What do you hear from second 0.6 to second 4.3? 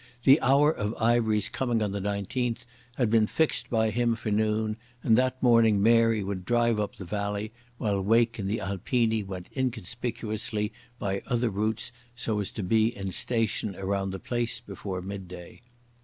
of Ivery's coming on the 19th had been fixed by him